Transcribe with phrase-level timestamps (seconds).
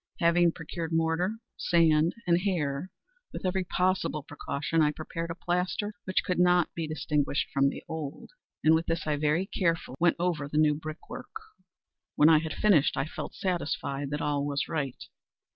[0.19, 2.89] Having procured mortar, sand, and hair,
[3.31, 7.83] with every possible precaution, I prepared a plaster which could not be distinguished from the
[7.87, 8.31] old,
[8.63, 11.35] and with this I very carefully went over the new brickwork.
[12.15, 15.03] When I had finished, I felt satisfied that all was right.